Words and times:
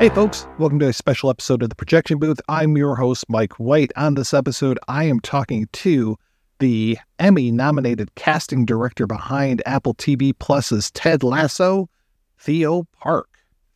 Hey, 0.00 0.08
folks, 0.08 0.46
welcome 0.58 0.78
to 0.78 0.88
a 0.88 0.94
special 0.94 1.28
episode 1.28 1.62
of 1.62 1.68
the 1.68 1.74
Projection 1.74 2.18
Booth. 2.18 2.40
I'm 2.48 2.74
your 2.74 2.96
host, 2.96 3.26
Mike 3.28 3.52
White. 3.60 3.92
On 3.96 4.14
this 4.14 4.32
episode, 4.32 4.78
I 4.88 5.04
am 5.04 5.20
talking 5.20 5.68
to 5.72 6.16
the 6.58 6.96
Emmy 7.18 7.50
nominated 7.50 8.14
casting 8.14 8.64
director 8.64 9.06
behind 9.06 9.62
Apple 9.66 9.92
TV 9.92 10.32
Plus's 10.38 10.90
Ted 10.92 11.22
Lasso, 11.22 11.90
Theo 12.38 12.84
Park. 12.98 13.28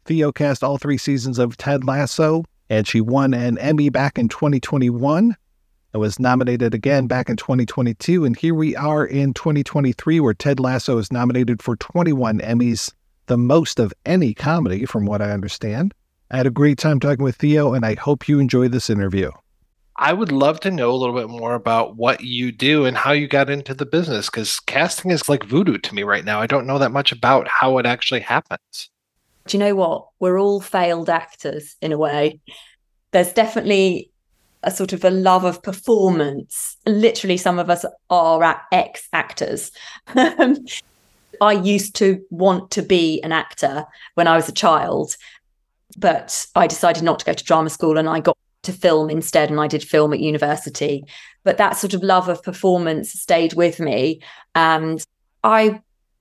Theo 0.06 0.32
cast 0.32 0.64
all 0.64 0.78
three 0.78 0.96
seasons 0.96 1.38
of 1.38 1.58
Ted 1.58 1.84
Lasso, 1.84 2.44
and 2.70 2.88
she 2.88 3.02
won 3.02 3.34
an 3.34 3.58
Emmy 3.58 3.90
back 3.90 4.18
in 4.18 4.30
2021 4.30 5.36
and 5.92 6.00
was 6.00 6.18
nominated 6.18 6.72
again 6.72 7.06
back 7.06 7.28
in 7.28 7.36
2022. 7.36 8.24
And 8.24 8.34
here 8.34 8.54
we 8.54 8.74
are 8.76 9.04
in 9.04 9.34
2023, 9.34 10.20
where 10.20 10.32
Ted 10.32 10.58
Lasso 10.58 10.96
is 10.96 11.12
nominated 11.12 11.60
for 11.60 11.76
21 11.76 12.38
Emmys, 12.38 12.94
the 13.26 13.36
most 13.36 13.78
of 13.78 13.92
any 14.06 14.32
comedy, 14.32 14.86
from 14.86 15.04
what 15.04 15.20
I 15.20 15.30
understand. 15.30 15.92
I 16.30 16.36
had 16.38 16.46
a 16.46 16.50
great 16.50 16.78
time 16.78 17.00
talking 17.00 17.24
with 17.24 17.36
Theo, 17.36 17.74
and 17.74 17.84
I 17.84 17.94
hope 17.94 18.28
you 18.28 18.38
enjoy 18.38 18.68
this 18.68 18.90
interview. 18.90 19.30
I 19.96 20.12
would 20.12 20.32
love 20.32 20.58
to 20.60 20.70
know 20.70 20.90
a 20.90 20.96
little 20.96 21.14
bit 21.14 21.28
more 21.28 21.54
about 21.54 21.96
what 21.96 22.22
you 22.22 22.50
do 22.50 22.84
and 22.84 22.96
how 22.96 23.12
you 23.12 23.28
got 23.28 23.48
into 23.48 23.74
the 23.74 23.86
business 23.86 24.28
because 24.28 24.58
casting 24.60 25.12
is 25.12 25.28
like 25.28 25.44
voodoo 25.44 25.78
to 25.78 25.94
me 25.94 26.02
right 26.02 26.24
now. 26.24 26.40
I 26.40 26.48
don't 26.48 26.66
know 26.66 26.78
that 26.78 26.90
much 26.90 27.12
about 27.12 27.46
how 27.46 27.78
it 27.78 27.86
actually 27.86 28.20
happens. 28.20 28.90
Do 29.46 29.56
you 29.56 29.62
know 29.62 29.74
what? 29.76 30.08
We're 30.18 30.40
all 30.40 30.60
failed 30.60 31.08
actors 31.08 31.76
in 31.80 31.92
a 31.92 31.98
way. 31.98 32.40
There's 33.12 33.32
definitely 33.32 34.10
a 34.64 34.70
sort 34.70 34.92
of 34.92 35.04
a 35.04 35.10
love 35.10 35.44
of 35.44 35.62
performance. 35.62 36.76
Literally, 36.86 37.36
some 37.36 37.58
of 37.58 37.70
us 37.70 37.84
are 38.10 38.64
ex 38.72 39.08
actors. 39.12 39.70
I 41.40 41.52
used 41.52 41.94
to 41.96 42.24
want 42.30 42.70
to 42.72 42.82
be 42.82 43.20
an 43.22 43.32
actor 43.32 43.84
when 44.14 44.26
I 44.26 44.36
was 44.36 44.48
a 44.48 44.52
child, 44.52 45.16
but 45.96 46.46
I 46.54 46.66
decided 46.66 47.02
not 47.02 47.18
to 47.20 47.24
go 47.24 47.32
to 47.32 47.44
drama 47.44 47.70
school 47.70 47.98
and 47.98 48.08
I 48.08 48.20
got 48.20 48.36
to 48.62 48.72
film 48.72 49.10
instead 49.10 49.50
and 49.50 49.60
I 49.60 49.68
did 49.68 49.84
film 49.84 50.12
at 50.12 50.20
university. 50.20 51.04
But 51.44 51.58
that 51.58 51.76
sort 51.76 51.94
of 51.94 52.02
love 52.02 52.28
of 52.28 52.42
performance 52.42 53.12
stayed 53.12 53.54
with 53.54 53.78
me. 53.78 54.20
And 54.54 55.04
I 55.42 55.80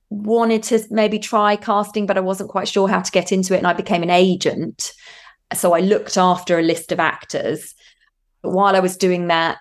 wanted 0.10 0.64
to 0.64 0.84
maybe 0.90 1.18
try 1.18 1.56
casting, 1.56 2.06
but 2.06 2.18
I 2.18 2.22
wasn't 2.22 2.50
quite 2.50 2.68
sure 2.68 2.88
how 2.88 3.02
to 3.02 3.12
get 3.12 3.32
into 3.32 3.54
it. 3.54 3.58
And 3.58 3.68
I 3.68 3.74
became 3.74 4.04
an 4.04 4.10
agent. 4.10 4.92
So 5.54 5.74
I 5.74 5.80
looked 5.80 6.18
after 6.18 6.60
a 6.60 6.64
list 6.64 6.92
of 6.92 7.00
actors. 7.00 7.74
But 8.42 8.52
while 8.52 8.76
I 8.76 8.80
was 8.80 8.98
doing 8.98 9.28
that, 9.28 9.60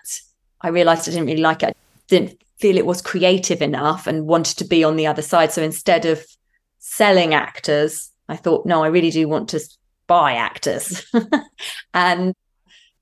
I 0.61 0.67
realized 0.69 1.07
I 1.07 1.11
didn't 1.11 1.27
really 1.27 1.41
like 1.41 1.63
it. 1.63 1.69
I 1.69 1.73
didn't 2.07 2.37
feel 2.57 2.77
it 2.77 2.85
was 2.85 3.01
creative 3.01 3.61
enough 3.61 4.07
and 4.07 4.27
wanted 4.27 4.57
to 4.57 4.65
be 4.65 4.83
on 4.83 4.95
the 4.95 5.07
other 5.07 5.21
side. 5.21 5.51
So 5.51 5.61
instead 5.61 6.05
of 6.05 6.25
selling 6.79 7.33
actors, 7.33 8.09
I 8.29 8.35
thought, 8.35 8.65
no, 8.65 8.83
I 8.83 8.87
really 8.87 9.11
do 9.11 9.27
want 9.27 9.49
to 9.49 9.59
buy 10.07 10.33
actors. 10.33 11.05
and 11.93 12.33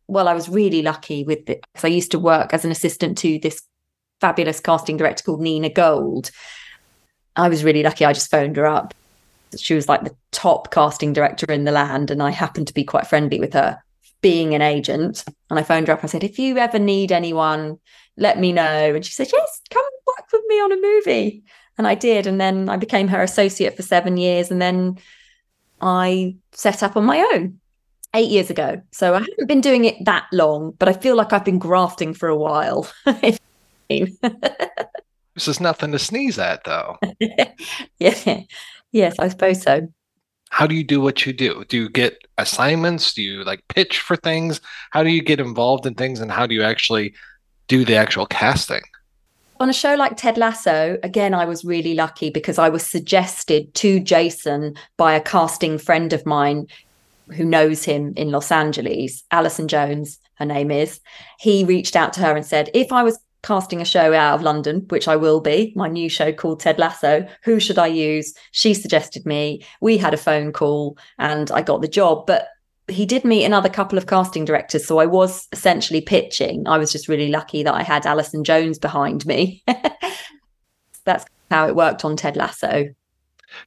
well, 0.08 0.28
I 0.28 0.34
was 0.34 0.50
really 0.50 0.82
lucky 0.82 1.24
with 1.24 1.50
it 1.50 1.66
because 1.74 1.86
I 1.86 1.88
used 1.88 2.12
to 2.12 2.20
work 2.20 2.54
as 2.54 2.66
an 2.66 2.72
assistant 2.72 3.18
to 3.20 3.40
this 3.40 3.62
fabulous 4.20 4.60
casting 4.60 4.98
director 4.98 5.24
called 5.24 5.42
Nina 5.42 5.70
Gold. 5.70 6.32
I 7.36 7.48
was 7.50 7.64
really 7.64 7.82
lucky. 7.82 8.04
I 8.04 8.14
just 8.14 8.30
phoned 8.30 8.58
her 8.58 8.66
up. 8.66 8.94
She 9.58 9.74
was 9.74 9.88
like 9.88 10.04
the 10.04 10.16
top 10.32 10.72
casting 10.72 11.14
director 11.14 11.46
in 11.52 11.64
the 11.64 11.72
land, 11.72 12.12
and 12.12 12.22
I 12.22 12.32
happened 12.32 12.68
to 12.68 12.74
be 12.74 12.84
quite 12.84 13.08
friendly 13.08 13.40
with 13.40 13.54
her, 13.54 13.82
being 14.22 14.54
an 14.54 14.62
agent. 14.62 15.24
And 15.50 15.58
I 15.58 15.64
phoned 15.64 15.88
her 15.88 15.94
up. 15.94 16.04
I 16.04 16.08
said, 16.08 16.24
"If 16.24 16.40
you 16.40 16.58
ever 16.58 16.80
need 16.80 17.12
anyone, 17.12 17.80
let 18.18 18.40
me 18.40 18.52
know." 18.52 18.96
And 18.96 19.06
she 19.06 19.14
said, 19.14 19.30
"Yes, 19.32 19.62
come 19.70 19.84
work 20.08 20.26
with 20.32 20.44
me 20.48 20.56
on 20.56 20.72
a 20.72 20.82
movie." 20.82 21.44
And 21.78 21.88
I 21.88 21.96
did, 21.96 22.28
and 22.28 22.40
then 22.40 22.70
I 22.70 22.78
became 22.78 23.08
her 23.10 23.22
associate 23.22 23.76
for 23.76 23.82
seven 23.82 24.18
years, 24.18 24.52
and 24.52 24.62
then 24.62 24.98
I 25.82 26.36
set 26.52 26.84
up 26.84 26.96
on 26.96 27.06
my 27.06 27.20
own 27.34 27.60
eight 28.14 28.30
years 28.30 28.50
ago. 28.50 28.82
So 28.92 29.14
I 29.14 29.20
haven't 29.20 29.48
been 29.48 29.62
doing 29.62 29.86
it 29.86 30.04
that 30.06 30.28
long, 30.32 30.72
but 30.80 30.90
I 30.90 30.94
feel 30.94 31.16
like 31.16 31.34
I've 31.34 31.46
been 31.46 31.60
grafting 31.60 32.14
for 32.14 32.30
a 32.30 32.36
while. 32.36 32.92
this 33.06 33.40
is 35.36 35.60
nothing 35.60 35.92
to 35.92 36.00
sneeze 36.00 36.38
at, 36.40 36.64
though. 36.64 36.98
yeah. 38.00 38.42
Yes, 38.92 39.20
I 39.20 39.30
suppose 39.30 39.62
so. 39.62 39.88
How 40.50 40.68
do 40.68 40.76
you 40.76 40.84
do 40.84 41.00
what 41.00 41.26
you 41.26 41.32
do? 41.32 41.64
Do 41.70 41.78
you 41.78 41.90
get 41.90 42.18
assignments? 42.38 43.14
Do 43.14 43.22
you 43.22 43.44
like 43.46 43.66
pitch 43.70 44.00
for 44.00 44.18
things? 44.18 44.60
How 44.90 45.02
do 45.02 45.10
you 45.10 45.22
get 45.22 45.40
involved 45.40 45.86
in 45.86 45.96
things 45.96 46.20
and 46.20 46.30
how 46.30 46.46
do 46.46 46.54
you 46.54 46.64
actually 46.64 47.14
do 47.68 47.86
the 47.86 47.96
actual 47.96 48.26
casting? 48.26 48.82
On 49.62 49.70
a 49.70 49.74
show 49.74 49.94
like 49.94 50.18
Ted 50.18 50.40
Lasso, 50.40 50.98
again, 51.04 51.36
I 51.36 51.46
was 51.46 51.64
really 51.64 51.94
lucky 51.94 52.32
because 52.32 52.58
I 52.58 52.68
was 52.68 52.84
suggested 52.84 53.72
to 53.76 54.00
Jason 54.00 54.74
by 54.98 55.14
a 55.14 55.22
casting 55.22 55.78
friend 55.78 56.12
of 56.14 56.26
mine 56.26 56.66
who 57.36 57.46
knows 57.46 57.84
him 57.84 58.12
in 58.18 58.32
Los 58.32 58.52
Angeles, 58.52 59.24
Alison 59.30 59.68
Jones, 59.68 60.18
her 60.40 60.46
name 60.46 60.72
is. 60.72 61.00
He 61.40 61.64
reached 61.64 61.96
out 61.96 62.12
to 62.14 62.22
her 62.22 62.36
and 62.36 62.44
said, 62.44 62.72
if 62.74 62.92
I 62.92 63.04
was 63.04 63.20
casting 63.44 63.82
a 63.82 63.86
show 63.86 64.16
out 64.16 64.34
of 64.34 64.42
London, 64.42 64.84
which 64.90 65.08
I 65.08 65.16
will 65.16 65.40
be, 65.40 65.74
my 65.76 65.88
new 65.88 66.10
show 66.10 66.34
called 66.34 66.60
Ted 66.60 66.80
Lasso, 66.80 67.28
who 67.44 67.60
should 67.60 67.78
I 67.78 67.86
use? 67.88 68.34
She 68.52 68.74
suggested 68.74 69.28
me. 69.28 69.64
We 69.80 69.96
had 69.96 70.16
a 70.16 70.18
phone 70.18 70.54
call 70.54 70.98
and 71.20 71.52
I 71.52 71.62
got 71.62 71.82
the 71.82 71.88
job. 71.88 72.26
But 72.26 72.48
he 72.92 73.06
did 73.06 73.26
meet 73.26 73.46
another 73.46 73.70
couple 73.70 73.98
of 73.98 74.08
casting 74.08 74.46
directors. 74.46 74.86
So 74.86 75.00
I 75.00 75.06
was 75.06 75.48
essentially 75.52 76.02
pitching. 76.02 76.68
I 76.68 76.78
was 76.78 76.92
just 76.92 77.08
really 77.08 77.30
lucky 77.30 77.64
that 77.64 77.74
I 77.74 77.84
had 77.84 78.06
Alison 78.06 78.44
Jones 78.44 78.78
behind 78.78 79.26
me. 79.26 79.64
That's 81.06 81.26
how 81.50 81.68
it 81.68 81.76
worked 81.76 82.06
on 82.06 82.16
Ted 82.16 82.38
Lasso. 82.38 82.94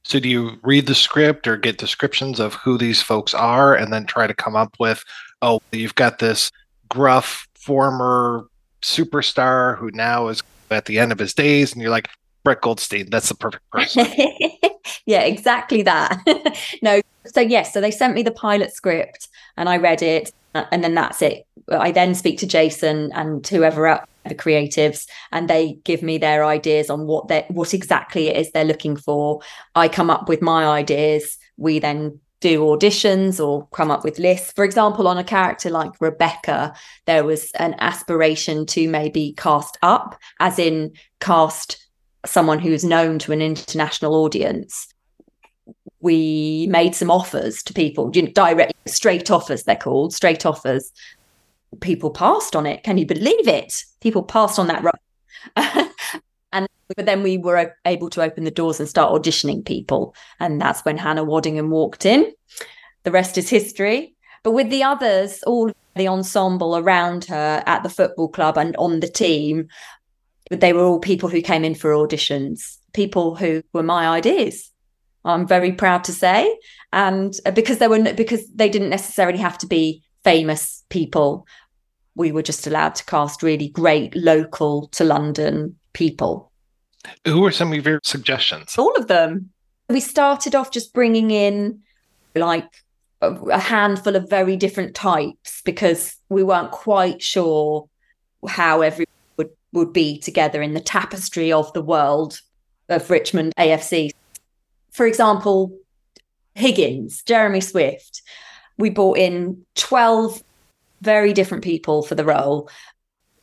So 0.03 0.19
do 0.19 0.27
you 0.29 0.57
read 0.63 0.87
the 0.87 0.95
script 0.95 1.47
or 1.47 1.57
get 1.57 1.77
descriptions 1.77 2.39
of 2.39 2.55
who 2.55 2.77
these 2.77 3.01
folks 3.01 3.33
are 3.33 3.75
and 3.75 3.93
then 3.93 4.05
try 4.05 4.27
to 4.27 4.33
come 4.33 4.55
up 4.55 4.75
with, 4.79 5.03
oh, 5.41 5.61
you've 5.71 5.95
got 5.95 6.19
this 6.19 6.51
gruff 6.89 7.47
former 7.53 8.47
superstar 8.81 9.77
who 9.77 9.91
now 9.91 10.27
is 10.27 10.41
at 10.71 10.85
the 10.85 10.99
end 10.99 11.11
of 11.11 11.19
his 11.19 11.33
days 11.33 11.73
and 11.73 11.81
you're 11.81 11.91
like, 11.91 12.09
Brett 12.45 12.61
Goldstein, 12.61 13.09
that's 13.09 13.27
the 13.27 13.35
perfect 13.35 13.69
person. 13.71 14.05
yeah, 15.05 15.21
exactly 15.21 15.81
that. 15.81 16.17
no, 16.81 17.01
so 17.25 17.41
yes, 17.41 17.73
so 17.73 17.81
they 17.81 17.91
sent 17.91 18.13
me 18.13 18.23
the 18.23 18.31
pilot 18.31 18.73
script 18.73 19.27
and 19.57 19.67
I 19.67 19.75
read 19.77 20.01
it, 20.01 20.31
uh, 20.53 20.63
and 20.71 20.81
then 20.81 20.93
that's 20.95 21.21
it. 21.21 21.45
I 21.69 21.91
then 21.91 22.15
speak 22.15 22.37
to 22.39 22.47
Jason 22.47 23.11
and 23.13 23.45
whoever 23.45 23.87
else, 23.87 24.05
the 24.25 24.35
creatives, 24.35 25.07
and 25.31 25.49
they 25.49 25.79
give 25.83 26.03
me 26.03 26.17
their 26.17 26.45
ideas 26.45 26.89
on 26.89 27.07
what 27.07 27.27
they 27.27 27.45
what 27.49 27.73
exactly 27.73 28.27
it 28.27 28.37
is 28.37 28.51
they're 28.51 28.63
looking 28.63 28.95
for. 28.95 29.41
I 29.73 29.87
come 29.87 30.09
up 30.09 30.29
with 30.29 30.41
my 30.41 30.65
ideas. 30.67 31.37
We 31.57 31.79
then 31.79 32.19
do 32.41 32.61
auditions 32.61 33.43
or 33.43 33.67
come 33.67 33.89
up 33.89 34.03
with 34.03 34.19
lists. 34.19 34.51
For 34.51 34.63
example, 34.63 35.07
on 35.07 35.17
a 35.17 35.23
character 35.23 35.71
like 35.71 35.99
Rebecca, 35.99 36.75
there 37.05 37.23
was 37.23 37.51
an 37.53 37.75
aspiration 37.79 38.67
to 38.67 38.87
maybe 38.87 39.33
cast 39.37 39.79
up, 39.81 40.19
as 40.39 40.59
in 40.59 40.93
cast 41.19 41.84
someone 42.29 42.59
who's 42.59 42.83
known 42.83 43.19
to 43.19 43.31
an 43.31 43.41
international 43.41 44.15
audience 44.15 44.87
we 46.05 46.67
made 46.69 46.93
some 46.93 47.09
offers 47.09 47.63
to 47.63 47.73
people 47.73 48.11
you 48.13 48.21
know, 48.21 48.31
direct 48.31 48.73
straight 48.87 49.31
offers 49.31 49.63
they're 49.63 49.75
called 49.75 50.13
straight 50.13 50.45
offers. 50.45 50.91
People 51.81 52.11
passed 52.11 52.55
on 52.55 52.67
it. 52.67 52.83
Can 52.83 52.99
you 52.99 53.07
believe 53.07 53.47
it? 53.47 53.83
People 54.01 54.21
passed 54.21 54.59
on 54.59 54.67
that 54.67 54.83
and 56.53 56.67
but 56.95 57.07
then 57.07 57.23
we 57.23 57.39
were 57.39 57.75
able 57.85 58.11
to 58.11 58.21
open 58.21 58.43
the 58.43 58.51
doors 58.51 58.79
and 58.79 58.87
start 58.87 59.11
auditioning 59.11 59.65
people 59.65 60.15
and 60.39 60.61
that's 60.61 60.85
when 60.85 60.97
hannah 60.97 61.25
waddingham 61.25 61.69
walked 61.69 62.05
in. 62.05 62.31
The 63.03 63.11
rest 63.11 63.37
is 63.39 63.49
history. 63.49 64.15
But 64.43 64.51
with 64.51 64.69
the 64.69 64.83
others 64.83 65.41
all 65.47 65.71
the 65.95 66.07
ensemble 66.07 66.77
around 66.77 67.25
her 67.25 67.63
at 67.65 67.81
the 67.81 67.89
football 67.89 68.29
club 68.29 68.59
and 68.59 68.75
on 68.77 68.99
the 68.99 69.07
team 69.07 69.69
they 70.49 70.73
were 70.73 70.83
all 70.83 70.99
people 70.99 71.29
who 71.29 71.41
came 71.41 71.63
in 71.63 71.75
for 71.75 71.91
auditions 71.91 72.77
people 72.93 73.35
who 73.35 73.61
were 73.73 73.83
my 73.83 74.07
ideas 74.07 74.71
I'm 75.25 75.47
very 75.47 75.71
proud 75.71 76.03
to 76.05 76.13
say, 76.13 76.57
and 76.93 77.33
uh, 77.45 77.51
because 77.51 77.79
there 77.79 77.89
were 77.89 78.13
because 78.13 78.47
they 78.53 78.69
didn't 78.69 78.89
necessarily 78.89 79.39
have 79.39 79.57
to 79.59 79.67
be 79.67 80.03
famous 80.23 80.83
people, 80.89 81.47
we 82.13 82.31
were 82.31 82.43
just 82.43 82.67
allowed 82.67 82.95
to 82.95 83.05
cast 83.05 83.43
really 83.43 83.69
great 83.69 84.15
local 84.15 84.87
to 84.89 85.03
London 85.03 85.77
people. 85.93 86.51
Who 87.25 87.41
were 87.41 87.51
some 87.51 87.73
of 87.73 87.85
your 87.85 87.99
suggestions? 88.03 88.77
All 88.77 88.95
of 88.95 89.07
them. 89.07 89.49
We 89.89 89.99
started 89.99 90.55
off 90.55 90.71
just 90.71 90.93
bringing 90.93 91.29
in 91.31 91.81
like 92.35 92.67
a, 93.21 93.33
a 93.33 93.59
handful 93.59 94.15
of 94.15 94.29
very 94.29 94.57
different 94.57 94.95
types 94.95 95.61
because 95.63 96.15
we 96.29 96.43
weren't 96.43 96.71
quite 96.71 97.21
sure 97.21 97.87
how 98.47 98.81
everyone 98.81 99.05
would, 99.75 99.93
be 99.93 100.17
together 100.19 100.61
in 100.61 100.73
the 100.73 100.79
tapestry 100.79 101.51
of 101.51 101.71
the 101.73 101.81
world 101.81 102.39
of 102.89 103.09
Richmond 103.09 103.53
AFC. 103.57 104.11
For 104.91 105.05
example, 105.05 105.77
Higgins, 106.55 107.21
Jeremy 107.23 107.61
Swift. 107.61 108.21
We 108.77 108.89
brought 108.89 109.17
in 109.17 109.65
12 109.75 110.41
very 111.01 111.33
different 111.33 111.63
people 111.63 112.01
for 112.01 112.15
the 112.15 112.25
role, 112.25 112.69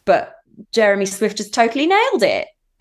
but 0.05 0.37
Jeremy 0.73 1.06
Swift 1.06 1.37
just 1.37 1.55
totally 1.55 1.87
nailed 1.87 2.23
it. 2.23 2.49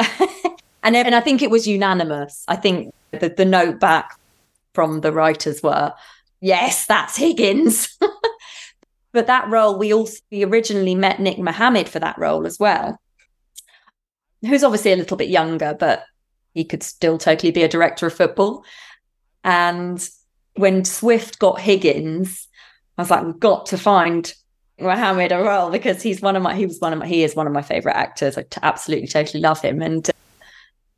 and, 0.83 0.95
and 0.95 1.15
I 1.15 1.21
think 1.21 1.42
it 1.42 1.51
was 1.51 1.68
unanimous. 1.68 2.44
I 2.48 2.56
think 2.56 2.94
the, 3.12 3.30
the 3.30 3.45
note 3.45 3.80
back 3.80 4.18
from 4.74 5.01
the 5.01 5.12
writers 5.12 5.62
were, 5.62 5.94
yes, 6.39 6.86
that's 6.86 7.18
Higgins. 7.18 7.98
but 9.12 9.27
that 9.27 9.50
role, 9.50 9.77
we 9.77 9.94
also 9.94 10.18
we 10.31 10.44
originally 10.44 10.95
met 10.95 11.19
Nick 11.19 11.38
Mohammed 11.38 11.89
for 11.89 12.00
that 12.00 12.18
role 12.18 12.45
as 12.45 12.57
well, 12.59 13.00
who's 14.42 14.64
obviously 14.64 14.92
a 14.92 14.98
little 14.98 15.18
bit 15.18 15.30
younger, 15.30 15.76
but 15.80 16.04
he 16.54 16.64
could 16.64 16.84
still 16.84 17.18
totally 17.18 17.52
be 17.52 17.64
a 17.64 17.70
director 17.70 18.08
of 18.08 18.14
football. 18.14 18.64
And 19.44 20.08
when 20.56 20.86
Swift 20.86 21.40
got 21.40 21.60
Higgins, 21.60 22.48
I 22.98 23.02
was 23.02 23.10
like, 23.10 23.24
we've 23.24 23.40
got 23.40 23.68
to 23.68 23.78
find 23.78 24.34
Mohammed 24.80 25.32
a 25.32 25.40
role 25.40 25.70
because 25.70 26.02
he's 26.02 26.22
one 26.22 26.36
of 26.36 26.44
my 26.44 26.56
he 26.56 26.66
was 26.66 26.80
one 26.80 26.94
of 26.94 27.00
my 27.00 27.08
he 27.08 27.24
is 27.24 27.36
one 27.36 27.48
of 27.48 27.54
my 27.54 27.62
favorite 27.62 27.96
actors. 27.96 28.38
I 28.38 28.44
t- 28.44 28.60
absolutely 28.62 29.08
totally 29.08 29.42
love 29.42 29.62
him. 29.62 29.82
And 29.82 30.10
uh, 30.10 30.14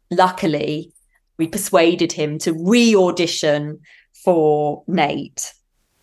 luckily, 0.09 0.93
we 1.37 1.47
persuaded 1.47 2.11
him 2.11 2.37
to 2.39 2.53
re-audition 2.53 3.79
for 4.13 4.83
Nate. 4.87 5.53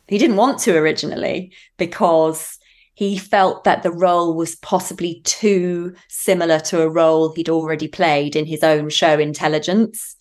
He 0.09 0.19
didn't 0.19 0.37
want 0.37 0.59
to 0.61 0.77
originally 0.77 1.53
because 1.77 2.59
he 3.00 3.17
felt 3.17 3.64
that 3.64 3.82
the 3.82 3.91
role 3.91 4.35
was 4.35 4.56
possibly 4.56 5.23
too 5.25 5.94
similar 6.08 6.61
to 6.61 6.82
a 6.82 6.88
role 6.88 7.32
he'd 7.32 7.49
already 7.49 7.88
played 7.88 8.37
in 8.37 8.44
his 8.44 8.62
own 8.62 8.91
show 8.91 9.19
Intelligence. 9.19 10.17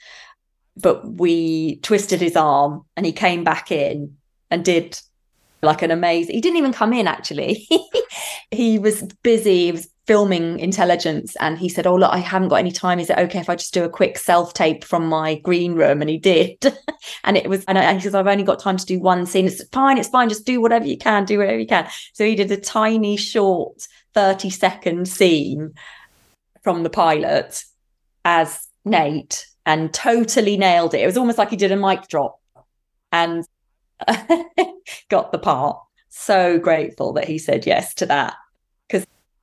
But 0.77 1.05
we 1.05 1.81
twisted 1.81 2.21
his 2.21 2.37
arm 2.37 2.83
and 2.95 3.05
he 3.05 3.11
came 3.11 3.43
back 3.43 3.69
in 3.69 4.15
and 4.49 4.63
did 4.63 4.97
like 5.61 5.81
an 5.81 5.91
amazing 5.91 6.33
he 6.33 6.39
didn't 6.39 6.55
even 6.55 6.71
come 6.71 6.93
in 6.93 7.05
actually 7.05 7.67
he 8.49 8.79
was 8.79 9.03
busy 9.23 9.65
he 9.65 9.71
was 9.73 9.89
filming 10.09 10.57
intelligence 10.57 11.35
and 11.39 11.59
he 11.59 11.69
said 11.69 11.85
oh 11.85 11.93
look 11.93 12.11
i 12.11 12.17
haven't 12.17 12.47
got 12.47 12.55
any 12.55 12.71
time. 12.71 12.99
Is 12.99 13.11
it 13.11 13.19
okay 13.19 13.37
if 13.37 13.47
i 13.47 13.55
just 13.55 13.75
do 13.75 13.83
a 13.83 13.89
quick 13.89 14.17
self 14.17 14.55
tape 14.55 14.83
from 14.83 15.05
my 15.05 15.35
green 15.35 15.75
room? 15.75 16.01
And 16.01 16.09
he 16.09 16.17
did. 16.17 16.57
And 17.23 17.37
it 17.37 17.47
was 17.47 17.63
and, 17.65 17.77
he 17.95 18.01
says 18.01 18.15
i've 18.15 18.25
only 18.25 18.43
got 18.43 18.59
time 18.59 18.77
to 18.77 18.85
do 18.85 18.99
one 18.99 19.27
scene. 19.27 19.45
It's 19.45 19.63
fine 19.67 19.99
it's 19.99 20.09
fine. 20.09 20.27
Just 20.27 20.47
do 20.47 20.59
whatever 20.61 20.87
you 20.87 20.97
can 20.97 21.25
do 21.25 21.37
whatever 21.37 21.59
you 21.59 21.67
can. 21.67 21.87
So 22.13 22.25
he 22.25 22.33
did 22.33 22.51
a 22.51 22.57
tiny 22.57 23.17
short 23.17 23.87
30 24.15 24.49
second 24.49 25.07
scene 25.07 25.73
from 26.63 26.81
the 26.81 26.89
pilot 26.89 27.63
as 28.25 28.67
nate 28.83 29.45
and 29.67 29.93
totally 29.93 30.57
nailed 30.57 30.95
it. 30.95 31.01
It 31.01 31.05
was 31.05 31.17
almost 31.17 31.37
like 31.37 31.51
he 31.51 31.55
did 31.55 31.71
a 31.71 31.77
mic 31.77 32.07
drop 32.07 32.39
and 33.11 33.45
got 35.09 35.31
the 35.31 35.39
part. 35.39 35.77
So 36.09 36.57
grateful 36.57 37.13
that 37.13 37.27
he 37.27 37.37
said 37.37 37.67
yes 37.67 37.93
to 37.95 38.07
that 38.07 38.33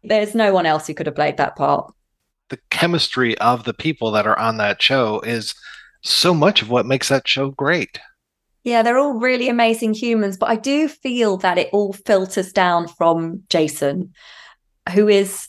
there's 0.08 0.34
no 0.34 0.52
one 0.52 0.66
else 0.66 0.86
who 0.86 0.94
could 0.94 1.06
have 1.06 1.14
played 1.14 1.36
that 1.36 1.56
part. 1.56 1.92
The 2.48 2.58
chemistry 2.70 3.36
of 3.38 3.64
the 3.64 3.74
people 3.74 4.10
that 4.12 4.26
are 4.26 4.38
on 4.38 4.56
that 4.58 4.80
show 4.80 5.20
is 5.20 5.54
so 6.02 6.32
much 6.32 6.62
of 6.62 6.70
what 6.70 6.86
makes 6.86 7.08
that 7.08 7.26
show 7.26 7.50
great. 7.50 7.98
Yeah, 8.64 8.82
they're 8.82 8.98
all 8.98 9.14
really 9.14 9.48
amazing 9.48 9.94
humans, 9.94 10.36
but 10.36 10.50
I 10.50 10.56
do 10.56 10.88
feel 10.88 11.36
that 11.38 11.58
it 11.58 11.68
all 11.72 11.92
filters 11.92 12.52
down 12.52 12.88
from 12.88 13.42
Jason, 13.48 14.12
who 14.92 15.08
is 15.08 15.48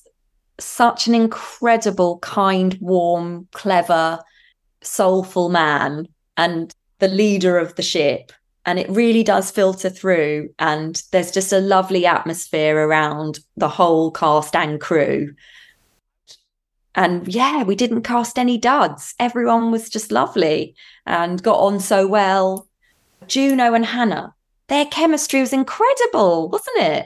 such 0.60 1.08
an 1.08 1.16
incredible, 1.16 2.20
kind, 2.20 2.78
warm, 2.80 3.48
clever, 3.54 4.20
soulful 4.82 5.50
man 5.50 6.08
and 6.36 6.74
the 7.00 7.08
leader 7.08 7.58
of 7.58 7.76
the 7.76 7.84
ship 7.84 8.32
and 8.68 8.78
it 8.78 8.90
really 8.90 9.24
does 9.24 9.50
filter 9.50 9.90
through 9.90 10.50
and 10.60 11.02
there's 11.14 11.32
just 11.32 11.54
a 11.54 11.60
lovely 11.60 12.06
atmosphere 12.06 12.78
around 12.78 13.40
the 13.56 13.70
whole 13.70 14.12
cast 14.12 14.56
and 14.58 14.82
crew. 14.82 15.34
And 16.94 17.34
yeah 17.34 17.64
we 17.64 17.76
didn't 17.76 18.02
cast 18.02 18.38
any 18.38 18.58
duds. 18.58 19.16
Everyone 19.20 19.72
was 19.72 19.90
just 19.90 20.12
lovely 20.12 20.76
and 21.06 21.42
got 21.42 21.60
on 21.60 21.80
so 21.80 22.06
well. 22.06 22.68
Juno 23.26 23.74
and 23.74 23.86
hannah 23.86 24.36
their 24.68 24.86
chemistry 24.86 25.40
was 25.40 25.54
incredible 25.54 26.50
wasn't 26.50 26.78
it? 26.80 27.06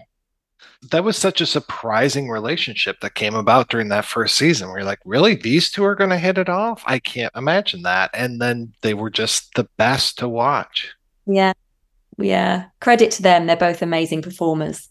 That 0.89 1.03
was 1.03 1.15
such 1.15 1.41
a 1.41 1.45
surprising 1.45 2.27
relationship 2.27 3.01
that 3.01 3.13
came 3.13 3.35
about 3.35 3.69
during 3.69 3.89
that 3.89 4.05
first 4.05 4.35
season. 4.35 4.69
Where 4.69 4.79
you're 4.79 4.85
like 4.85 4.99
really? 5.05 5.35
These 5.35 5.69
two 5.69 5.85
are 5.85 5.93
going 5.93 6.09
to 6.09 6.17
hit 6.17 6.39
it 6.39 6.49
off? 6.49 6.81
I 6.87 6.97
can't 6.97 7.35
imagine 7.35 7.83
that. 7.83 8.09
And 8.15 8.41
then 8.41 8.73
they 8.81 8.95
were 8.95 9.11
just 9.11 9.53
the 9.53 9.69
best 9.77 10.17
to 10.17 10.27
watch 10.27 10.95
yeah. 11.25 11.53
Yeah. 12.18 12.65
Credit 12.79 13.12
to 13.12 13.21
them. 13.21 13.47
They're 13.47 13.57
both 13.57 13.81
amazing 13.81 14.21
performers. 14.21 14.89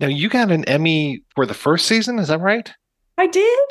Now, 0.00 0.08
you 0.08 0.28
got 0.28 0.50
an 0.50 0.64
Emmy 0.64 1.22
for 1.34 1.46
the 1.46 1.54
first 1.54 1.86
season, 1.86 2.18
is 2.18 2.28
that 2.28 2.40
right? 2.40 2.72
I 3.18 3.26
did. 3.26 3.70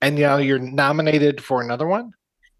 and 0.00 0.16
now 0.16 0.36
you're 0.36 0.58
nominated 0.58 1.42
for 1.42 1.60
another 1.60 1.86
one? 1.86 2.12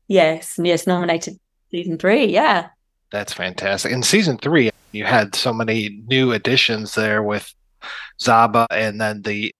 Yes. 0.08 0.58
Yes, 0.62 0.86
nominated 0.86 1.38
season 1.70 1.98
three. 1.98 2.26
Yeah. 2.26 2.68
That's 3.10 3.32
fantastic. 3.32 3.92
In 3.92 4.02
season 4.02 4.38
three, 4.38 4.70
you 4.92 5.04
had 5.04 5.34
so 5.34 5.52
many 5.52 6.02
new 6.06 6.32
additions 6.32 6.94
there 6.94 7.22
with 7.22 7.52
Zava 8.20 8.66
and 8.70 9.00
then 9.00 9.22
the 9.22 9.54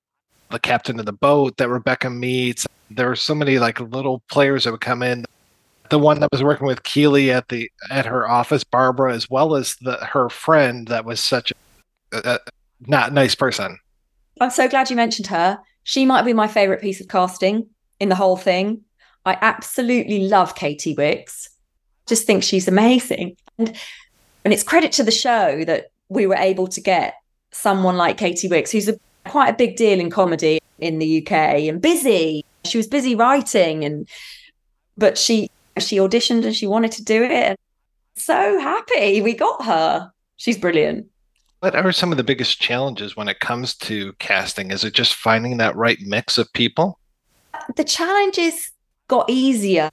the 0.51 0.59
captain 0.59 0.99
of 0.99 1.07
the 1.07 1.13
boat 1.13 1.57
that 1.57 1.69
Rebecca 1.69 2.11
meets. 2.11 2.67
There 2.91 3.09
were 3.09 3.17
so 3.17 3.35
many 3.35 3.59
like 3.61 3.81
little 3.81 4.23
players 4.29 4.65
that 4.65 4.73
would 4.73 4.81
come 4.81 5.03
in 5.03 5.25
the 5.91 5.99
one 5.99 6.21
that 6.21 6.31
was 6.33 6.43
working 6.43 6.67
with 6.67 6.83
Keeley 6.83 7.31
at 7.31 7.49
the 7.49 7.71
at 7.91 8.07
her 8.07 8.29
office, 8.29 8.65
Barbara, 8.65 9.15
as 9.15 9.29
well 9.29 9.55
as 9.55 9.77
the 9.77 9.97
her 9.97 10.29
friend 10.29 10.89
that 10.89 11.05
was 11.05 11.21
such 11.21 11.53
a, 12.13 12.19
a 12.25 12.39
not 12.87 13.13
nice 13.13 13.35
person. 13.35 13.79
I'm 14.41 14.51
so 14.51 14.69
glad 14.69 14.89
you 14.89 14.97
mentioned 14.97 15.27
her. 15.27 15.59
She 15.83 16.07
might 16.07 16.23
be 16.23 16.33
my 16.33 16.49
favorite 16.49 16.81
piece 16.81 17.01
of 17.01 17.09
casting 17.09 17.67
in 17.99 18.09
the 18.09 18.15
whole 18.15 18.37
thing. 18.37 18.83
I 19.27 19.37
absolutely 19.41 20.29
love 20.29 20.55
Katy 20.55 20.95
Wix. 20.95 21.51
Just 22.07 22.27
think 22.27 22.43
she's 22.43 22.69
amazing. 22.69 23.37
And 23.59 23.77
and 24.45 24.55
it's 24.55 24.63
credit 24.63 24.93
to 24.93 25.03
the 25.03 25.11
show 25.11 25.65
that 25.65 25.91
we 26.09 26.27
were 26.27 26.37
able 26.37 26.67
to 26.69 26.81
get 26.81 27.15
someone 27.53 27.97
like 27.97 28.17
Katy 28.17 28.49
Wix, 28.49 28.71
who's 28.71 28.89
a, 28.89 28.99
quite 29.27 29.49
a 29.49 29.57
big 29.57 29.77
deal 29.77 30.01
in 30.01 30.11
comedy 30.11 30.61
in 30.79 30.99
the 30.99 31.21
UK 31.21 31.33
and 31.33 31.83
busy. 31.83 32.45
She 32.65 32.79
was 32.79 32.87
busy 32.87 33.15
writing 33.15 33.85
and 33.85 34.09
but 34.97 35.19
she 35.19 35.51
she 35.79 35.97
auditioned 35.99 36.45
and 36.45 36.55
she 36.55 36.67
wanted 36.67 36.93
to 36.93 37.05
do 37.05 37.23
it. 37.23 37.31
And 37.31 37.57
so 38.17 38.59
happy 38.61 39.21
we 39.23 39.35
got 39.35 39.65
her. 39.65 40.11
She's 40.37 40.59
brilliant. 40.59 41.07
What 41.61 41.77
are 41.77 41.93
some 41.93 42.11
of 42.11 42.17
the 42.17 42.25
biggest 42.25 42.61
challenges 42.61 43.17
when 43.17 43.29
it 43.29 43.41
comes 43.41 43.75
to 43.77 44.15
casting? 44.15 44.71
Is 44.71 44.85
it 44.85 44.95
just 44.95 45.15
finding 45.15 45.59
that 45.59 45.77
right 45.77 45.99
mix 46.01 46.39
of 46.39 46.51
people? 46.55 46.99
The 47.77 47.85
challenges 47.85 48.71
got 49.09 49.29
easier 49.29 49.91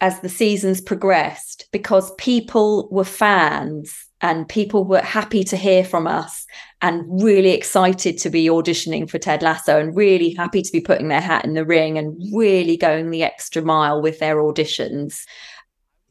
as 0.00 0.20
the 0.20 0.28
seasons 0.28 0.80
progressed 0.80 1.66
because 1.72 2.14
people 2.14 2.88
were 2.90 3.04
fans 3.04 4.07
and 4.20 4.48
people 4.48 4.84
were 4.84 5.00
happy 5.00 5.44
to 5.44 5.56
hear 5.56 5.84
from 5.84 6.06
us 6.06 6.46
and 6.80 7.22
really 7.22 7.50
excited 7.50 8.18
to 8.18 8.30
be 8.30 8.46
auditioning 8.46 9.08
for 9.08 9.18
Ted 9.18 9.42
Lasso 9.42 9.78
and 9.78 9.96
really 9.96 10.34
happy 10.34 10.62
to 10.62 10.72
be 10.72 10.80
putting 10.80 11.08
their 11.08 11.20
hat 11.20 11.44
in 11.44 11.54
the 11.54 11.64
ring 11.64 11.98
and 11.98 12.16
really 12.32 12.76
going 12.76 13.10
the 13.10 13.22
extra 13.22 13.62
mile 13.62 14.02
with 14.02 14.18
their 14.18 14.36
auditions. 14.36 15.22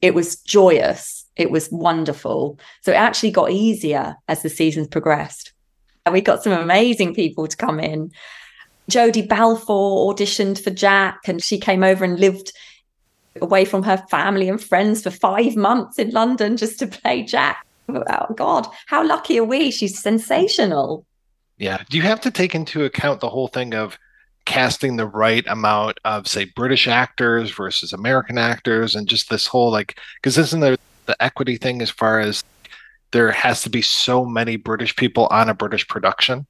It 0.01 0.13
was 0.13 0.37
joyous. 0.37 1.25
It 1.35 1.51
was 1.51 1.69
wonderful. 1.71 2.59
So 2.81 2.91
it 2.91 2.95
actually 2.95 3.31
got 3.31 3.51
easier 3.51 4.15
as 4.27 4.41
the 4.41 4.49
seasons 4.49 4.87
progressed. 4.87 5.53
And 6.05 6.13
we 6.13 6.21
got 6.21 6.43
some 6.43 6.53
amazing 6.53 7.13
people 7.13 7.47
to 7.47 7.57
come 7.57 7.79
in. 7.79 8.11
Jodie 8.89 9.27
Balfour 9.27 10.13
auditioned 10.13 10.63
for 10.63 10.69
Jack 10.69 11.27
and 11.27 11.43
she 11.43 11.59
came 11.59 11.83
over 11.83 12.05
and 12.05 12.19
lived 12.19 12.53
away 13.41 13.65
from 13.65 13.83
her 13.83 13.97
family 14.09 14.49
and 14.49 14.63
friends 14.63 15.03
for 15.03 15.11
five 15.11 15.55
months 15.55 15.99
in 15.99 16.11
London 16.11 16.57
just 16.57 16.79
to 16.79 16.87
play 16.87 17.23
Jack. 17.23 17.66
Oh, 17.89 18.33
God, 18.35 18.67
how 18.87 19.05
lucky 19.05 19.39
are 19.39 19.45
we? 19.45 19.71
She's 19.71 20.01
sensational. 20.01 21.05
Yeah. 21.57 21.83
Do 21.89 21.97
you 21.97 22.03
have 22.03 22.21
to 22.21 22.31
take 22.31 22.53
into 22.53 22.83
account 22.83 23.21
the 23.21 23.29
whole 23.29 23.47
thing 23.47 23.73
of 23.73 23.97
casting 24.45 24.95
the 24.95 25.07
right 25.07 25.45
amount 25.47 25.99
of, 26.05 26.27
say, 26.27 26.45
British 26.45 26.87
actors 26.87 27.51
versus 27.51 27.93
American 27.93 28.37
actors 28.37 28.95
and 28.95 29.07
just 29.07 29.29
this 29.29 29.47
whole 29.47 29.71
like, 29.71 29.99
because 30.15 30.37
isn't 30.37 30.59
there 30.59 30.77
the 31.05 31.21
equity 31.21 31.57
thing 31.57 31.81
as 31.81 31.89
far 31.89 32.19
as 32.19 32.43
there 33.11 33.31
has 33.31 33.61
to 33.63 33.69
be 33.69 33.81
so 33.81 34.25
many 34.25 34.57
British 34.57 34.95
people 34.95 35.27
on 35.27 35.49
a 35.49 35.53
British 35.53 35.87
production? 35.87 36.45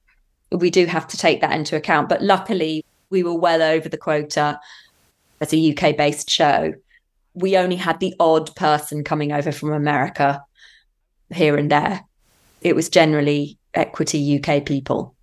We 0.52 0.70
do 0.70 0.86
have 0.86 1.08
to 1.08 1.18
take 1.18 1.42
that 1.42 1.52
into 1.52 1.76
account. 1.76 2.10
But 2.10 2.22
luckily, 2.22 2.84
we 3.10 3.24
were 3.24 3.36
well 3.36 3.62
over 3.62 3.90
the 3.90 3.98
quota 3.98 4.60
as 5.40 5.54
a 5.54 5.72
UK 5.72 5.96
based 5.96 6.30
show 6.30 6.74
we 7.38 7.56
only 7.56 7.76
had 7.76 8.00
the 8.00 8.16
odd 8.20 8.54
person 8.56 9.04
coming 9.04 9.32
over 9.32 9.52
from 9.52 9.72
America 9.72 10.44
here 11.34 11.56
and 11.58 11.72
there. 11.72 12.04
It 12.62 12.76
was 12.76 12.90
generally 12.90 13.58
equity 13.74 14.42
UK 14.42 14.66
people. 14.66 15.16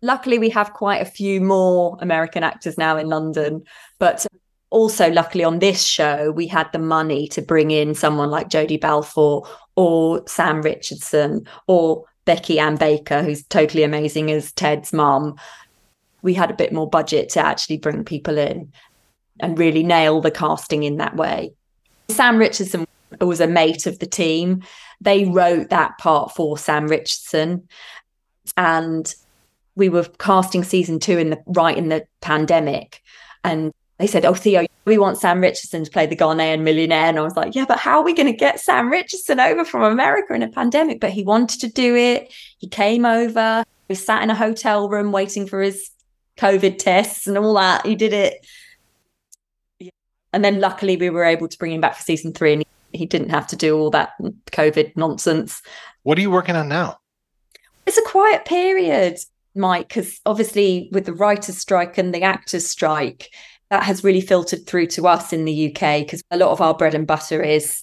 Luckily, 0.00 0.38
we 0.38 0.50
have 0.50 0.72
quite 0.72 1.02
a 1.02 1.06
few 1.06 1.40
more 1.40 1.98
American 2.00 2.42
actors 2.42 2.78
now 2.78 2.96
in 2.96 3.08
London, 3.08 3.64
but 3.98 4.26
also 4.70 5.10
luckily 5.10 5.44
on 5.44 5.58
this 5.58 5.84
show 5.84 6.30
we 6.30 6.46
had 6.46 6.72
the 6.72 6.78
money 6.78 7.28
to 7.28 7.42
bring 7.42 7.70
in 7.70 7.94
someone 7.94 8.30
like 8.30 8.48
Jodie 8.48 8.80
Balfour 8.80 9.46
or 9.76 10.26
Sam 10.26 10.62
Richardson 10.62 11.46
or 11.66 12.04
Becky 12.24 12.58
Ann 12.58 12.76
Baker, 12.76 13.22
who's 13.22 13.44
totally 13.44 13.82
amazing 13.82 14.30
as 14.30 14.52
Ted's 14.52 14.92
mum. 14.92 15.36
We 16.22 16.34
had 16.34 16.50
a 16.50 16.54
bit 16.54 16.72
more 16.72 16.88
budget 16.88 17.28
to 17.30 17.44
actually 17.44 17.78
bring 17.78 18.04
people 18.04 18.38
in 18.38 18.72
and 19.40 19.58
really 19.58 19.82
nail 19.82 20.20
the 20.20 20.30
casting 20.30 20.84
in 20.84 20.96
that 20.98 21.16
way. 21.16 21.52
Sam 22.08 22.38
Richardson 22.38 22.86
was 23.20 23.40
a 23.40 23.46
mate 23.46 23.86
of 23.86 23.98
the 23.98 24.06
team. 24.06 24.62
They 25.02 25.24
wrote 25.24 25.70
that 25.70 25.98
part 25.98 26.32
for 26.32 26.56
Sam 26.56 26.86
Richardson. 26.86 27.68
And 28.56 29.12
we 29.74 29.88
were 29.88 30.04
casting 30.18 30.64
season 30.64 31.00
two 31.00 31.18
in 31.18 31.30
the 31.30 31.42
right 31.46 31.76
in 31.76 31.88
the 31.88 32.06
pandemic. 32.20 33.02
And 33.44 33.72
they 33.98 34.06
said, 34.06 34.24
Oh, 34.24 34.34
Theo, 34.34 34.66
we 34.84 34.98
want 34.98 35.18
Sam 35.18 35.40
Richardson 35.40 35.84
to 35.84 35.90
play 35.90 36.06
the 36.06 36.16
Ghanaian 36.16 36.62
millionaire. 36.62 37.06
And 37.06 37.18
I 37.18 37.22
was 37.22 37.36
like, 37.36 37.54
Yeah, 37.54 37.64
but 37.66 37.78
how 37.78 37.98
are 37.98 38.04
we 38.04 38.14
going 38.14 38.30
to 38.30 38.36
get 38.36 38.60
Sam 38.60 38.90
Richardson 38.90 39.40
over 39.40 39.64
from 39.64 39.82
America 39.82 40.34
in 40.34 40.42
a 40.42 40.48
pandemic? 40.48 41.00
But 41.00 41.10
he 41.10 41.22
wanted 41.22 41.60
to 41.60 41.68
do 41.68 41.96
it. 41.96 42.32
He 42.58 42.68
came 42.68 43.04
over. 43.04 43.64
We 43.88 43.94
sat 43.94 44.22
in 44.22 44.30
a 44.30 44.34
hotel 44.34 44.88
room 44.88 45.12
waiting 45.12 45.46
for 45.46 45.60
his 45.60 45.90
COVID 46.38 46.78
tests 46.78 47.26
and 47.26 47.36
all 47.36 47.54
that. 47.54 47.86
He 47.86 47.94
did 47.94 48.12
it. 48.12 48.46
And 50.32 50.44
then 50.44 50.60
luckily 50.60 50.96
we 50.96 51.10
were 51.10 51.24
able 51.24 51.48
to 51.48 51.58
bring 51.58 51.72
him 51.72 51.80
back 51.80 51.94
for 51.96 52.02
season 52.02 52.32
three 52.32 52.54
and 52.54 52.64
he 52.92 53.06
didn't 53.06 53.30
have 53.30 53.46
to 53.48 53.56
do 53.56 53.78
all 53.78 53.90
that 53.90 54.10
COVID 54.52 54.96
nonsense. 54.96 55.62
What 56.02 56.18
are 56.18 56.20
you 56.20 56.30
working 56.30 56.56
on 56.56 56.68
now? 56.68 56.98
It's 57.86 57.98
a 57.98 58.02
quiet 58.02 58.44
period, 58.44 59.18
Mike, 59.54 59.88
because 59.88 60.20
obviously 60.24 60.88
with 60.92 61.06
the 61.06 61.12
writer's 61.12 61.58
strike 61.58 61.98
and 61.98 62.14
the 62.14 62.22
actors' 62.22 62.68
strike, 62.68 63.30
that 63.70 63.84
has 63.84 64.04
really 64.04 64.20
filtered 64.20 64.66
through 64.66 64.86
to 64.86 65.06
us 65.06 65.32
in 65.32 65.46
the 65.46 65.68
UK 65.68 66.00
because 66.00 66.22
a 66.30 66.36
lot 66.36 66.50
of 66.50 66.60
our 66.60 66.74
bread 66.74 66.94
and 66.94 67.06
butter 67.06 67.42
is 67.42 67.82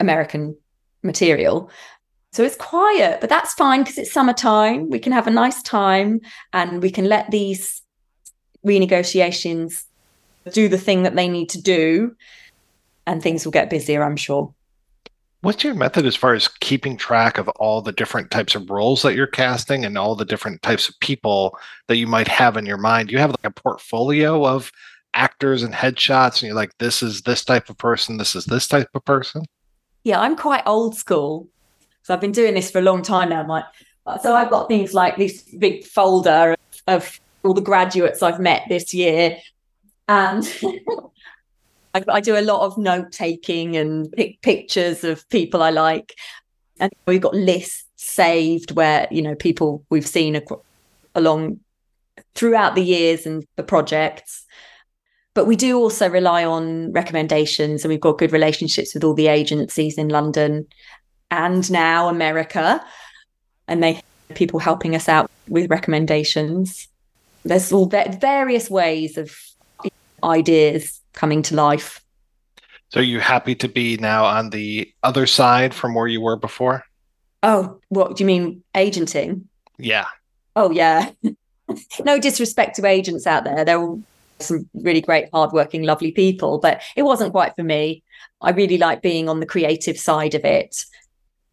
American 0.00 0.56
material. 1.02 1.70
So 2.32 2.44
it's 2.44 2.56
quiet, 2.56 3.20
but 3.20 3.28
that's 3.28 3.52
fine 3.52 3.82
because 3.82 3.98
it's 3.98 4.10
summertime. 4.10 4.88
We 4.88 4.98
can 4.98 5.12
have 5.12 5.26
a 5.26 5.30
nice 5.30 5.62
time 5.62 6.20
and 6.54 6.82
we 6.82 6.90
can 6.90 7.04
let 7.10 7.30
these 7.30 7.82
renegotiations 8.66 9.84
do 10.52 10.66
the 10.66 10.78
thing 10.78 11.02
that 11.02 11.14
they 11.14 11.28
need 11.28 11.50
to 11.50 11.60
do 11.60 12.16
and 13.08 13.22
things 13.22 13.44
will 13.44 13.52
get 13.52 13.70
busier, 13.70 14.04
I'm 14.04 14.16
sure. 14.16 14.54
What's 15.40 15.64
your 15.64 15.74
method 15.74 16.04
as 16.04 16.14
far 16.14 16.34
as 16.34 16.48
keeping 16.48 16.96
track 16.96 17.38
of 17.38 17.48
all 17.48 17.80
the 17.80 17.92
different 17.92 18.30
types 18.30 18.54
of 18.54 18.68
roles 18.68 19.02
that 19.02 19.14
you're 19.14 19.26
casting 19.26 19.84
and 19.84 19.96
all 19.96 20.14
the 20.14 20.24
different 20.24 20.62
types 20.62 20.88
of 20.88 21.00
people 21.00 21.56
that 21.86 21.96
you 21.96 22.06
might 22.06 22.28
have 22.28 22.56
in 22.56 22.66
your 22.66 22.76
mind? 22.76 23.10
You 23.10 23.18
have 23.18 23.30
like 23.30 23.44
a 23.44 23.50
portfolio 23.50 24.44
of 24.46 24.70
actors 25.14 25.62
and 25.62 25.72
headshots, 25.72 26.34
and 26.34 26.42
you're 26.42 26.54
like, 26.54 26.76
this 26.78 27.02
is 27.02 27.22
this 27.22 27.44
type 27.44 27.70
of 27.70 27.78
person, 27.78 28.18
this 28.18 28.36
is 28.36 28.44
this 28.44 28.68
type 28.68 28.88
of 28.94 29.04
person? 29.04 29.42
Yeah, 30.04 30.20
I'm 30.20 30.36
quite 30.36 30.64
old 30.66 30.96
school. 30.96 31.48
So 32.02 32.12
I've 32.12 32.20
been 32.20 32.32
doing 32.32 32.54
this 32.54 32.70
for 32.70 32.80
a 32.80 32.82
long 32.82 33.02
time 33.02 33.30
now. 33.30 33.44
Mike. 33.44 33.64
so 34.22 34.34
I've 34.34 34.50
got 34.50 34.68
things 34.68 34.92
like 34.92 35.16
this 35.16 35.42
big 35.42 35.84
folder 35.84 36.56
of 36.86 37.20
all 37.42 37.54
the 37.54 37.60
graduates 37.60 38.22
I've 38.22 38.40
met 38.40 38.64
this 38.68 38.92
year. 38.92 39.38
And 40.08 40.44
I, 41.94 42.04
I, 42.08 42.20
do 42.20 42.36
a 42.36 42.42
lot 42.42 42.64
of 42.64 42.78
note 42.78 43.12
taking 43.12 43.76
and 43.76 44.10
pick 44.12 44.40
pictures 44.42 45.04
of 45.04 45.28
people 45.30 45.62
I 45.62 45.70
like. 45.70 46.14
And 46.80 46.92
we've 47.06 47.20
got 47.20 47.34
lists 47.34 47.84
saved 47.96 48.72
where, 48.72 49.08
you 49.10 49.22
know, 49.22 49.34
people 49.34 49.84
we've 49.90 50.06
seen 50.06 50.36
ac- 50.36 50.46
along 51.14 51.60
throughout 52.34 52.74
the 52.74 52.84
years 52.84 53.26
and 53.26 53.44
the 53.56 53.62
projects. 53.62 54.44
But 55.34 55.46
we 55.46 55.56
do 55.56 55.78
also 55.78 56.08
rely 56.08 56.44
on 56.44 56.92
recommendations, 56.92 57.84
and 57.84 57.90
we've 57.90 58.00
got 58.00 58.18
good 58.18 58.32
relationships 58.32 58.94
with 58.94 59.04
all 59.04 59.14
the 59.14 59.28
agencies 59.28 59.96
in 59.96 60.08
London 60.08 60.66
and 61.30 61.70
now 61.70 62.08
America. 62.08 62.84
And 63.68 63.82
they 63.82 64.02
people 64.34 64.58
helping 64.58 64.94
us 64.94 65.08
out 65.08 65.30
with 65.48 65.70
recommendations. 65.70 66.88
There's 67.44 67.72
all 67.72 67.86
various 67.86 68.68
ways 68.68 69.16
of 69.16 69.36
ideas 70.22 71.00
coming 71.18 71.42
to 71.42 71.54
life. 71.56 72.00
So, 72.90 73.00
are 73.00 73.02
you 73.02 73.20
happy 73.20 73.54
to 73.56 73.68
be 73.68 73.96
now 73.98 74.24
on 74.24 74.50
the 74.50 74.90
other 75.02 75.26
side 75.26 75.74
from 75.74 75.94
where 75.94 76.06
you 76.06 76.20
were 76.20 76.36
before? 76.36 76.84
Oh, 77.42 77.80
what 77.88 78.16
do 78.16 78.22
you 78.22 78.26
mean, 78.26 78.62
agenting? 78.74 79.48
Yeah. 79.76 80.06
Oh, 80.56 80.70
yeah. 80.70 81.10
no 82.04 82.18
disrespect 82.18 82.76
to 82.76 82.86
agents 82.86 83.26
out 83.26 83.44
there. 83.44 83.64
They're 83.64 83.78
all 83.78 84.02
some 84.38 84.68
really 84.74 85.00
great, 85.00 85.28
hardworking, 85.32 85.82
lovely 85.82 86.12
people, 86.12 86.58
but 86.58 86.80
it 86.96 87.02
wasn't 87.02 87.32
quite 87.32 87.54
for 87.56 87.64
me. 87.64 88.02
I 88.40 88.50
really 88.50 88.78
like 88.78 89.02
being 89.02 89.28
on 89.28 89.40
the 89.40 89.46
creative 89.46 89.98
side 89.98 90.34
of 90.34 90.44
it, 90.44 90.84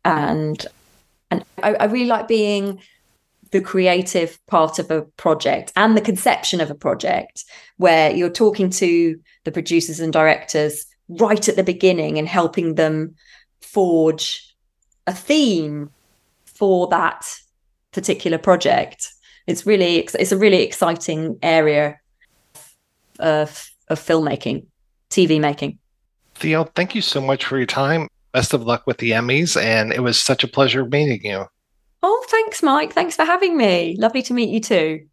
and 0.06 0.66
and 1.32 1.44
I, 1.62 1.74
I 1.74 1.86
really 1.86 2.06
like 2.06 2.28
being 2.28 2.80
the 3.56 3.62
creative 3.62 4.38
part 4.48 4.80
of 4.80 4.92
a 4.92 5.04
project 5.16 5.72
and 5.78 5.96
the 5.96 6.02
conception 6.02 6.60
of 6.60 6.70
a 6.70 6.76
project 6.76 7.46
where 7.78 8.14
you're 8.14 8.30
talking 8.30 8.70
to 8.70 9.18
the 9.46 9.52
producers 9.52 10.02
and 10.02 10.12
directors 10.12 10.86
right 11.08 11.48
at 11.48 11.56
the 11.56 11.64
beginning 11.64 12.20
and 12.20 12.28
helping 12.28 12.76
them 12.76 13.16
forge 13.62 14.54
a 15.08 15.14
theme 15.14 15.90
for 16.44 16.90
that 16.90 17.26
particular 17.94 18.38
project. 18.38 19.10
It's 19.48 19.66
really 19.66 20.00
it's 20.00 20.34
a 20.34 20.38
really 20.38 20.62
exciting 20.62 21.40
area 21.42 21.98
of, 23.20 23.70
of 23.88 24.02
filmmaking 24.02 24.66
tv 25.10 25.40
making. 25.40 25.80
Theo 26.34 26.66
thank 26.76 26.94
you 26.94 27.02
so 27.02 27.22
much 27.22 27.46
for 27.46 27.56
your 27.56 27.68
time. 27.68 28.10
Best 28.34 28.54
of 28.54 28.64
luck 28.64 28.86
with 28.86 28.98
the 28.98 29.12
emmys 29.12 29.56
and 29.56 29.94
it 29.94 30.04
was 30.04 30.20
such 30.20 30.44
a 30.44 30.48
pleasure 30.50 30.84
meeting 30.84 31.22
you 31.24 31.46
Oh, 32.08 32.24
thanks, 32.28 32.62
Mike. 32.62 32.94
Thanks 32.94 33.16
for 33.16 33.26
having 33.26 33.58
me. 33.58 33.96
Lovely 33.98 34.22
to 34.22 34.34
meet 34.36 34.50
you 34.50 34.60
too. 34.60 35.08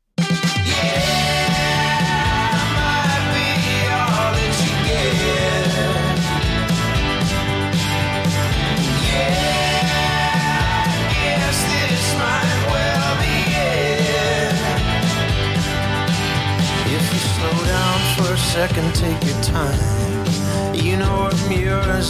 second, 18.52 18.94
take 18.94 19.24
your 19.24 19.42
time. 19.42 20.74
You 20.74 20.98
know 20.98 21.30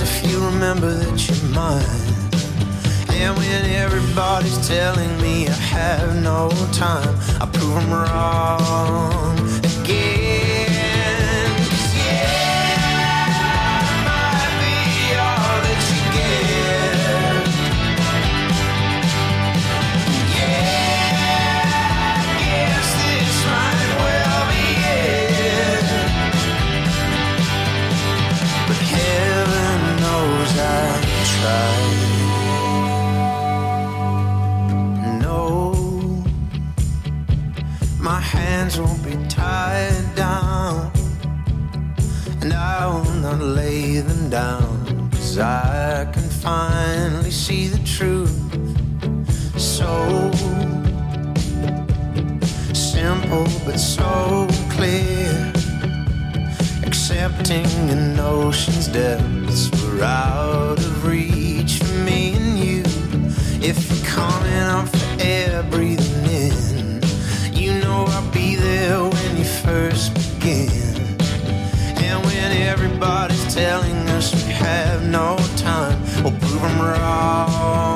if 0.03 0.29
you 0.29 0.45
remember 0.45 0.93
that 0.93 1.29
you're 1.29 1.51
mine. 1.51 2.22
And 3.25 3.37
when 3.39 3.67
everybody's 3.67 4.67
telling 4.67 5.17
me 5.23 5.47
I 5.47 5.53
have 5.53 6.21
no 6.21 6.51
time, 6.73 7.17
I 7.41 7.47
prove 7.47 7.75
them 7.75 7.93
wrong 7.93 9.39
again. 9.65 10.22
Accepting 57.39 57.91
an 57.91 58.21
ocean's 58.21 58.89
depths 58.89 59.71
were 59.71 60.03
out 60.03 60.79
of 60.79 61.07
reach 61.07 61.79
for 61.79 61.95
me 62.05 62.35
and 62.35 62.59
you. 62.59 62.83
If 63.67 63.91
you're 63.91 64.07
coming 64.07 64.53
up 64.53 64.89
for 64.89 65.17
air, 65.21 65.63
breathing 65.65 66.25
in, 66.31 67.03
you 67.53 67.73
know 67.81 68.05
I'll 68.09 68.31
be 68.33 68.57
there 68.57 69.03
when 69.03 69.37
you 69.37 69.45
first 69.45 70.15
begin. 70.15 70.71
And 72.05 72.23
when 72.25 72.53
everybody's 72.53 73.55
telling 73.55 73.97
us 74.11 74.35
we 74.35 74.53
have 74.53 75.09
no 75.09 75.37
time, 75.57 76.01
we'll 76.23 76.39
prove 76.39 76.61
them 76.61 76.81
wrong. 76.81 77.93